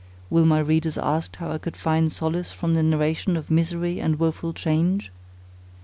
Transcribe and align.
Will 0.31 0.47
my 0.47 0.57
readers 0.57 0.97
ask 0.97 1.35
how 1.35 1.51
I 1.51 1.59
could 1.59 1.77
find 1.77 2.11
solace 2.11 2.51
from 2.51 2.73
the 2.73 2.81
narration 2.81 3.37
of 3.37 3.51
misery 3.51 3.99
and 4.01 4.17
woeful 4.17 4.51
change? 4.51 5.11